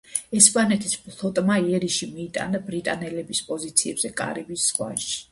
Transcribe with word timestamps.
ესპანეთის 0.37 0.93
ფლოტმა 1.01 1.57
იერიში 1.65 2.07
მიიტანა 2.13 2.61
ბრიტანელების 2.69 3.41
პოზიციებზე 3.51 4.11
კარიბის 4.23 4.65
ზღვაში. 4.71 5.13